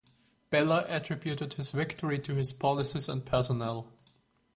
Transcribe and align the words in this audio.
Bala 0.49 0.83
attributed 0.87 1.53
his 1.53 1.69
victory 1.69 2.17
to 2.17 2.33
his 2.33 2.53
policies 2.53 3.07
and 3.07 3.23
personnel. 3.23 3.93